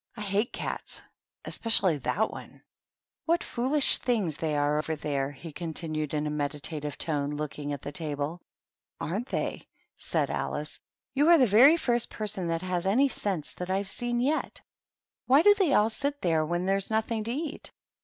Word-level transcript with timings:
"I 0.17 0.21
hate 0.21 0.51
cats, 0.51 0.97
and 0.97 1.07
especially 1.45 1.97
that 1.97 2.31
one. 2.31 2.47
THE 2.49 2.49
TEA 2.49 2.49
TABLE. 2.49 2.55
83" 2.57 2.63
What 3.27 3.43
foolish 3.43 3.97
things 3.99 4.37
they 4.37 4.57
are 4.57 4.79
over 4.79 4.95
there!" 4.95 5.29
he 5.31 5.51
continued, 5.53 6.15
in 6.15 6.25
a 6.25 6.31
meditative 6.31 6.97
tone, 6.97 7.35
looking 7.35 7.71
at 7.71 7.83
the 7.83 7.91
table. 7.91 8.41
"Aren't 8.99 9.29
they!" 9.29 9.67
said 9.97 10.31
Alice." 10.31 10.79
You 11.13 11.29
are 11.29 11.37
the 11.37 11.45
very 11.45 11.77
first 11.77 12.09
person 12.09 12.47
that 12.47 12.63
has 12.63 12.87
any 12.87 13.09
sense 13.09 13.53
that 13.53 13.69
I 13.69 13.77
have 13.77 13.89
seen 13.91 14.19
yet. 14.19 14.61
Why 15.27 15.43
do 15.43 15.53
they 15.53 15.71
all 15.75 15.91
sit 15.91 16.23
there 16.23 16.43
when 16.47 16.65
there's 16.65 16.89
nothing 16.89 17.23
to 17.25 17.31
eat 17.31 17.71